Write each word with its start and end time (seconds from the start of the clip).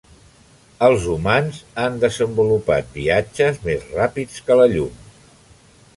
Els 0.87 1.03
humans 1.15 1.59
han 1.83 1.99
desenvolupat 2.05 2.89
viatges 2.97 3.61
més 3.69 3.87
ràpids 3.99 4.45
que 4.49 4.59
la 4.63 4.71
llum. 4.77 5.17